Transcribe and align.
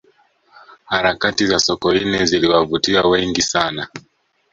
harakati 0.85 1.47
za 1.47 1.59
sokoine 1.59 2.25
ziliwavutia 2.25 3.01
wengi 3.03 3.41
sana 3.41 3.87